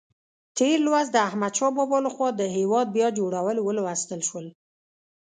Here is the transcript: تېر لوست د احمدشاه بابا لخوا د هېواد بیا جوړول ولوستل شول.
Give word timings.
تېر 0.57 0.77
لوست 0.85 1.09
د 1.13 1.17
احمدشاه 1.29 1.71
بابا 1.77 1.97
لخوا 2.05 2.29
د 2.35 2.41
هېواد 2.57 2.87
بیا 2.95 3.07
جوړول 3.17 3.57
ولوستل 3.61 4.21
شول. 4.29 4.45